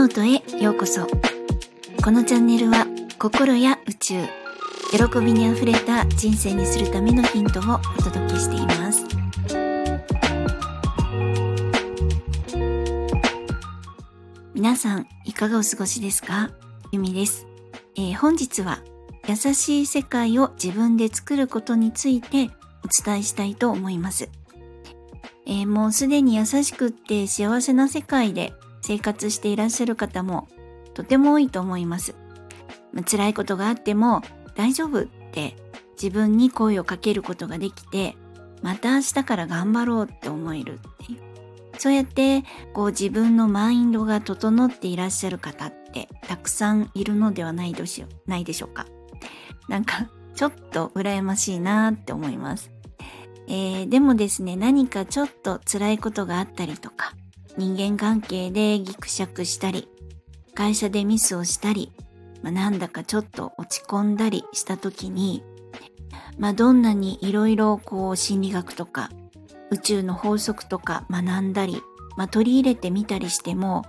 [0.00, 1.06] ノートへようこそ。
[2.02, 2.86] このチャンネルは
[3.18, 4.14] 心や宇宙
[4.92, 9.04] 喜びにあふれた人生にするためのヒントをお届けしています。
[14.54, 16.50] 皆さんいかがお過ごしですか？
[16.92, 17.46] ゆみです、
[17.94, 18.78] えー、本日は
[19.28, 22.48] 優しい世界を自分で作ることについて
[22.82, 24.30] お伝えしたいと思います、
[25.44, 30.48] えー、もうすでに優しくって幸せな世界で生活していらっしゃる方も
[30.94, 32.14] とても多いと思います。
[33.08, 34.22] 辛いことがあっても
[34.56, 35.56] 大丈夫って
[36.00, 38.16] 自分に声をかけることができて
[38.62, 41.20] また明日から頑張ろうって思えるっていう。
[41.78, 48.86] そうやってこう自分のマインドが整っていらっしゃる方ってたくさんいるのではないでしょないでしょうか。
[49.68, 52.70] なんかちょっと羨ましいなって思います。
[53.48, 57.14] えー、でもですね何かちょっと辛いことがあったりとか
[57.56, 59.88] 人間関係でギクシャクしたり、
[60.54, 61.92] 会社でミスをしたり、
[62.42, 65.42] まあ、なんだかちょっと落ち込んだりした時に、
[66.38, 69.10] まあ、どんなにいろいろこう心理学とか
[69.70, 71.80] 宇宙の法則とか学んだり、
[72.16, 73.84] まあ、取り入れてみたりしても、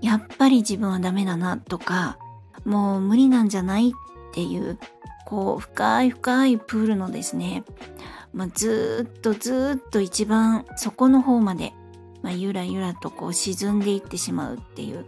[0.00, 2.18] やっぱり自分はダメだなとか、
[2.64, 3.92] もう無理なんじゃないっ
[4.32, 4.78] ていう、
[5.26, 7.64] こう深い深いプールのですね、
[8.32, 11.74] まあ、ずっとずっと一番底の方まで
[12.22, 15.06] まあ、ゆらゆらとこう沈んでいってしまうっていう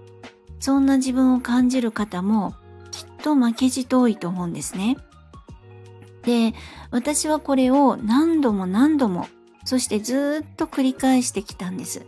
[0.61, 2.55] そんな自分を感じる方も
[2.91, 4.97] きっと負けじと多いと思うんですね。
[6.23, 6.55] で
[6.91, 9.27] 私はこれを何度も何度も
[9.65, 12.05] そしてずっと繰り返してきたんです。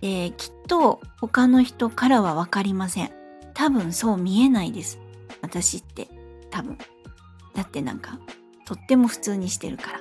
[0.00, 3.10] できっと他の人からは分かりません。
[3.54, 5.00] 多分そう見えないです。
[5.42, 6.08] 私って
[6.50, 6.78] 多分。
[7.54, 8.18] だってなんか
[8.64, 10.00] とっても普通にしてるから。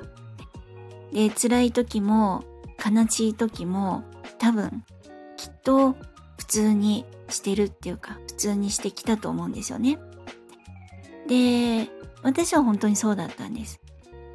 [1.14, 2.44] で辛い時も
[2.86, 4.04] 悲しい時も
[4.38, 4.84] 多分
[5.38, 5.94] きっと
[6.38, 9.98] 普通にしてるっていうか普通にしてきたと思うんですよね。
[11.28, 11.90] で、
[12.22, 13.80] 私は本当にそうだったんです。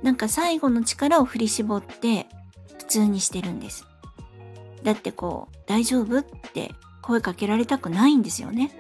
[0.03, 2.27] なんか最後の力を振り絞って
[2.79, 3.87] 普通にしてるんです。
[4.83, 6.73] だってこう、大丈夫って
[7.03, 8.73] 声かけられたくないんですよね。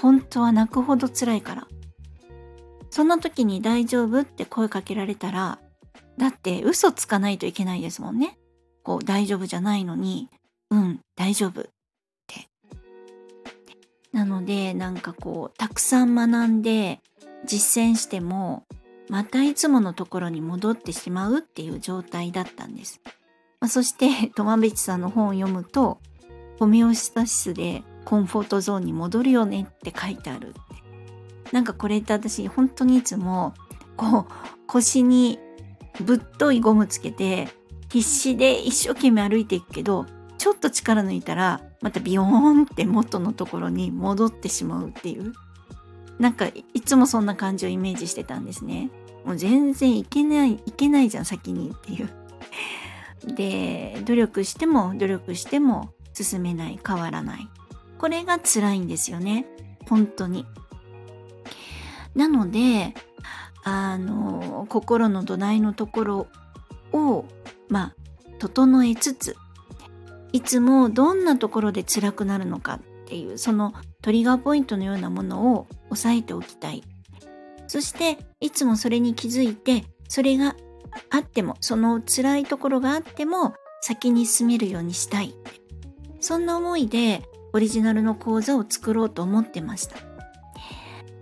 [0.00, 1.66] 本当は泣くほど辛いから。
[2.90, 5.58] そんな時に大丈夫って声かけられたら、
[6.18, 8.38] だって嘘つかないといけないですもんね。
[8.82, 10.28] こう大丈夫じゃないのに、
[10.70, 11.64] うん、大丈夫っ
[12.26, 12.48] て。
[14.12, 17.00] なので、なんかこう、たくさん学んで
[17.44, 18.64] 実践しても、
[19.08, 23.00] またいつものところに戻ってしまうっていう状態だったんです。
[23.60, 26.00] まあ、そして、 トマベチさんの本を読むと、
[26.58, 30.60] ホメオスタシスでコンフォートゾーンに戻るよねって書いてあるて。
[31.52, 33.54] なんかこれって私、本当にいつも、
[33.96, 34.32] こう、
[34.66, 35.38] 腰に
[36.04, 37.48] ぶっといゴムつけて、
[37.92, 40.06] 必死で一生懸命歩いていくけど
[40.38, 45.34] ちょっと力抜いたらまたビヨーンって元のところに戻ってしまうっていう。
[46.18, 48.90] なんかいつもそんな感じをイメージしてたんですね。
[49.26, 52.08] もう全然いけないいけないじゃん先にっていう。
[53.34, 57.48] で努力しても努力しても進めない変わらない。
[57.98, 59.46] これが辛いんですよね。
[59.88, 60.46] 本当に。
[62.14, 62.94] なので
[63.64, 66.26] あの心の土台のところ
[66.92, 67.26] を
[67.72, 67.94] まあ
[68.38, 69.34] 整えつつ
[70.32, 73.72] いつもどんなところで辛くなるのかっていうその
[74.02, 76.84] トリガーポイントのようなものを押さえておきたい。
[77.66, 80.54] そしていつもそれに気づいてそれが
[81.08, 85.34] あってもその辛いところがあっても先に進めるようにしたい。
[86.20, 87.22] そんな思いで
[87.54, 89.96] オリジナルの講座を作ろうと思ってました。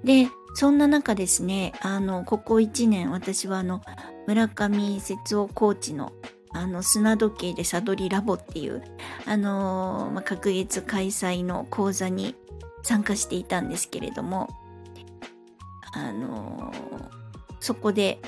[0.02, 3.82] でそんな中ですねあのここ1年私はあの
[4.26, 6.12] 村上節夫コーチの
[6.52, 8.82] あの砂時計でサドリラボっていう
[9.26, 12.34] あのー、まあ、隔月開催の講座に
[12.82, 14.48] 参加していたんですけれども
[15.92, 17.08] あのー、
[17.60, 18.20] そこで、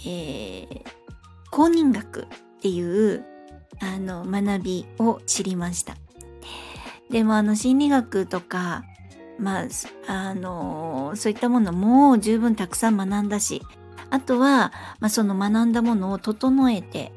[0.00, 0.82] えー、
[1.50, 2.26] 公認学っ
[2.60, 3.24] ていう
[3.80, 5.96] あの学びを知りました。
[7.10, 8.84] でもあの心理学とか
[9.38, 9.64] まあ
[10.06, 13.60] あのそういったものも十分たくさん学んだし
[14.08, 17.12] あとは、まあ、その学んだものを整えて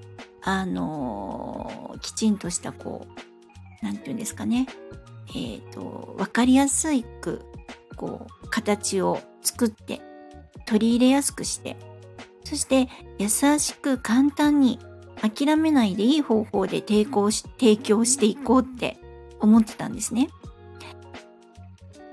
[0.46, 4.68] あの、きちんとしたこう何て言うんですかね
[5.30, 6.88] えっ、ー、と分かりやす
[7.22, 7.42] く
[7.96, 10.02] こう形を作って
[10.66, 11.78] 取り入れやすくして
[12.44, 14.80] そして優しく簡単に
[15.22, 18.98] 諦めないでいい方法で提供し提供していこうって
[19.40, 20.30] 思ってたんですね。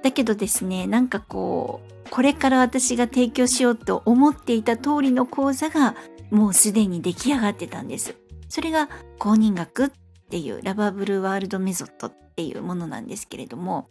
[0.02, 5.94] だけどですねなんかこうこれから私が提供しようと思っていた通りの講座が
[6.30, 8.21] もうすでに出来上がってたんです。
[8.52, 9.90] それが公認学っ
[10.28, 13.88] ていうラバブルワールドメソッドっていうものなんですけれども、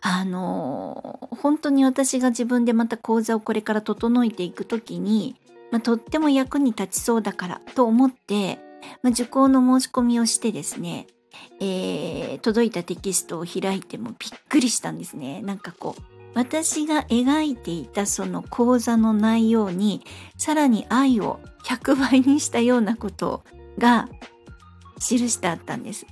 [0.00, 5.34] あの本当に私が自分でまた講座をこれから整えていく時に、
[5.72, 8.60] まあ、とっても役に立ちそうだからと思って、
[9.02, 11.08] まあ、受講の申し込みをしてですね、
[11.58, 15.42] えー、届いたテキストを開いてもびっくりしたんですね。
[15.42, 20.02] なんかこう私が描いていたその講座の内容に
[20.36, 23.42] さらに愛を100倍にしたようなこと
[23.78, 24.08] が
[25.00, 26.06] 記してあったんです。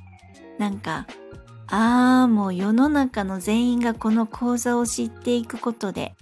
[0.58, 1.06] なんか
[1.68, 6.14] ああもう世の中の全員がこの講座を知っていくことで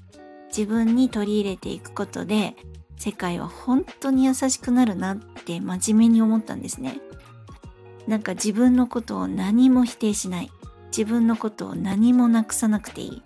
[0.49, 2.55] 自分に取り入れていくことで
[2.97, 7.01] 世界は本当に優しくなるなって真面目に思ったんですね。
[8.07, 10.51] なんか自分のことを何も否定しない。
[10.97, 13.23] 自分のことを何もなくさなくていい。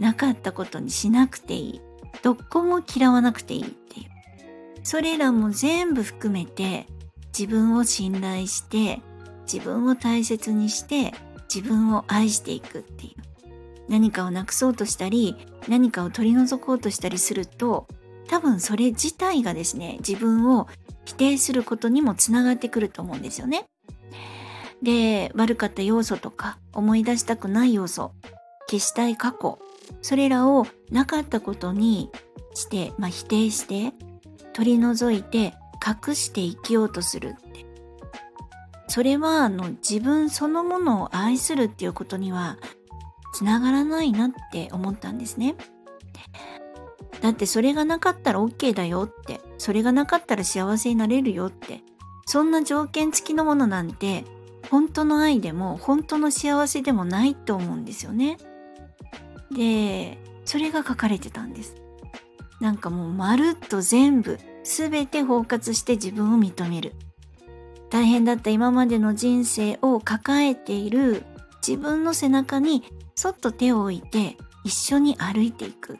[0.00, 1.80] なかったことにしなくていい。
[2.22, 4.10] どこも嫌わなくていいっていう。
[4.82, 6.86] それらも全部含めて
[7.38, 9.00] 自分を信頼して
[9.50, 11.12] 自分を大切にして
[11.54, 13.22] 自分を愛していくっていう
[13.88, 15.36] 何かをなくそうとしたり
[15.68, 17.88] 何かを取り除こうとしたりすると
[18.28, 20.68] 多分それ自体がですね自分を
[21.04, 23.66] 否定することにもつながってくると思うんですよね。
[24.82, 28.12] で悪かった要素とか思い出したくない要素
[28.68, 29.58] 消したい過去
[30.02, 32.10] それらをなかったことに
[32.54, 33.92] して、まあ、否定して
[34.52, 35.54] 取り除いて
[35.84, 37.66] 隠して生きようとするって
[38.88, 42.58] それはあの自分そのものを愛するっていうことには
[43.32, 45.54] つながらないなって思ったんですね。
[47.20, 51.82] だってそれがなかったら OK だよってそれがなかったら幸せになれるよって
[52.26, 54.24] そんな条件付きのものなんて
[54.70, 58.38] 本当の愛でも本当の幸せでもないと思うんですよね。
[59.50, 61.76] でそれが書かれてたんです。
[62.60, 66.92] なんかもうまるっと全部全て包括して自分を認める。
[67.90, 71.24] 大変だった今までの人生を抱えている
[71.66, 75.98] 自分の背中にそっと手を置いて一緒に歩いていく。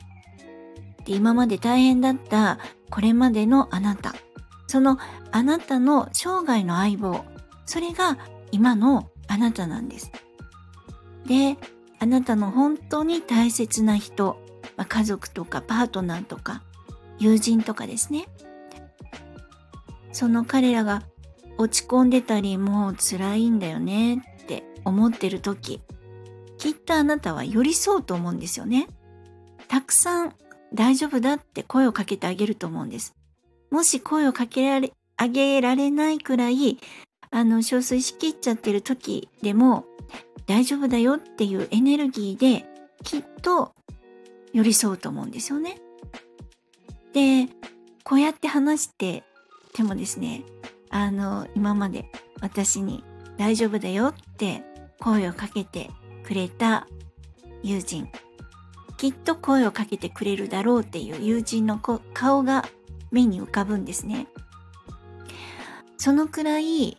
[1.04, 2.58] で今まで大変だった
[2.90, 4.14] これまでのあなた。
[4.66, 4.98] その
[5.32, 7.24] あなたの生涯の相棒。
[7.66, 8.18] それが
[8.52, 10.12] 今のあなたなんです。
[11.26, 11.56] で、
[12.00, 14.36] あなたの本当に大切な人、
[14.76, 16.62] まあ、家族とかパートナーとか
[17.18, 18.26] 友人とかですね。
[20.12, 21.02] その彼らが
[21.56, 25.80] 落ち込んでたりもう辛いんだよねって思ってる時
[26.58, 28.88] きっとあなたは寄り添うと思うんですよね。
[29.68, 30.34] たくさん
[30.74, 33.14] 大丈夫だって声をかけてあげると思うんです。
[33.70, 36.78] もし声をかけられ、あげられないくらい、
[37.30, 39.84] あの、憔悴しきっちゃってる時でも
[40.50, 42.66] 大丈夫だよっていうエネルギーで
[43.04, 43.72] きっと
[44.52, 45.78] 寄り添うと思うんですよね。
[47.12, 47.46] で、
[48.02, 49.22] こうやって話して
[49.72, 50.42] てもですね、
[50.90, 52.10] あの、今まで
[52.40, 53.04] 私に
[53.36, 54.64] 大丈夫だよって
[54.98, 55.88] 声をかけて
[56.24, 56.88] くれた
[57.62, 58.08] 友人、
[58.96, 62.68] きっと声をかけてくれるだろうっていう友人の顔が
[63.12, 64.26] 目に浮かぶんですね。
[65.96, 66.98] そのくらい、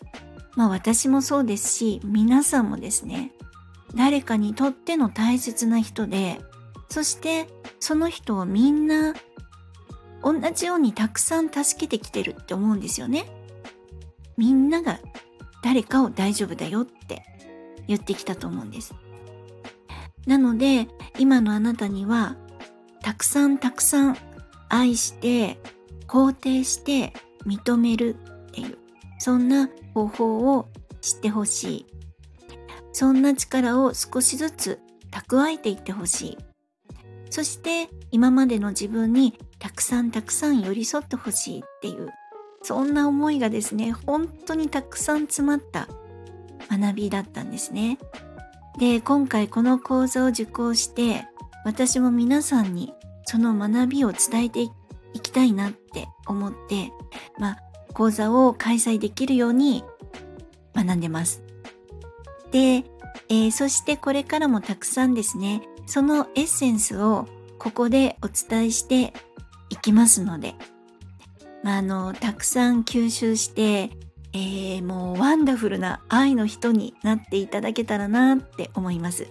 [0.55, 3.33] まあ私もそうですし、皆さんもですね、
[3.95, 6.39] 誰かにとっての大切な人で、
[6.89, 7.47] そして
[7.79, 9.13] その人をみんな
[10.23, 13.25] 同じようにたくさん助けてきてるって思うんですよね。
[14.37, 14.99] みんなが
[15.63, 17.23] 誰かを大丈夫だよって
[17.87, 18.93] 言ってきたと思うんです。
[20.25, 22.35] なので今のあなたには
[23.01, 24.17] たくさんたくさん
[24.69, 25.59] 愛して
[26.07, 27.13] 肯定して
[27.45, 28.15] 認める
[28.47, 28.77] っていう
[29.19, 30.67] そんな方法を
[31.01, 31.85] 知ってほしい。
[32.93, 34.79] そんな力を少しずつ
[35.11, 36.37] 蓄えていってほしい。
[37.29, 42.09] そして今までの自分にたくさんたくさん寄り添ってほしいっていう
[42.61, 45.87] そんな思いがですね本当にたくさん詰まった
[46.69, 47.97] 学びだったんですね。
[48.77, 51.25] で今回この講座を受講して
[51.65, 52.93] 私も皆さんに
[53.25, 54.71] その学びを伝えてい
[55.21, 56.91] きたいなって思って
[57.37, 57.57] まあ
[57.93, 59.83] 講座を開催できるように
[60.75, 61.43] 学んでます。
[62.51, 62.83] で、
[63.29, 67.27] えー、そしてこれからもたくさんですねそのエッセンスを
[67.57, 69.13] ここでお伝えして
[69.69, 70.55] いきますので、
[71.63, 73.91] まあ、あの、たくさん吸収して、
[74.33, 79.27] えー、もうワンダフルな愛の人になっていただけたらなって思います。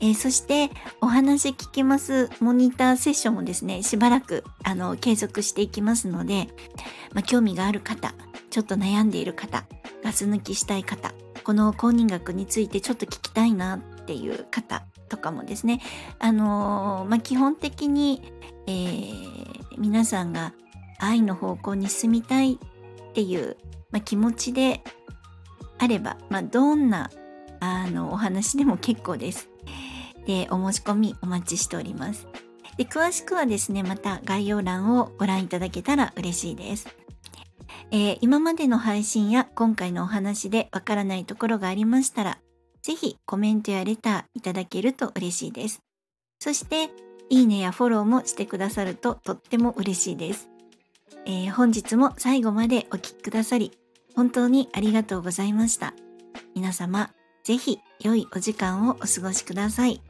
[0.00, 6.48] えー、そしてお話聞きますモニターセッションもですね、しばらくあの継続していきますので、
[7.14, 8.14] まあ、興味がある方、
[8.50, 9.64] ちょっと悩んでいる方、
[10.02, 15.80] ガス抜きしたい方、この公認学についてちょっと聞きたいなっていう方とかもですね、
[16.18, 18.32] あのー、まあ、基本的に、
[18.66, 19.12] えー、
[19.78, 20.54] 皆さんが
[20.98, 23.56] 愛の方向に進みたいっていう、
[23.90, 24.82] まあ、気持ちで
[25.78, 27.10] あれば、まあ、どんな
[27.60, 29.48] あのお話でも結構です。
[30.26, 32.26] で、お申し込みお待ちしております。
[32.76, 37.01] で、詳しくはですね、また概要欄をご覧いただけたら嬉しいです。
[37.94, 42.38] えー、今までの配信や今回のお話でわからないところがありましたら、
[42.80, 45.82] ぜひコメントやレターいただけると嬉しいです。
[46.40, 46.88] そして、
[47.28, 50.48] いいねやフォローもしてくださるととっても嬉しいです。
[51.26, 53.72] えー、本日も最後までお聴きくださり、
[54.16, 55.92] 本当にありがとうございました。
[56.54, 57.10] 皆様、
[57.44, 60.00] ぜひ良いお時間をお過ごしください。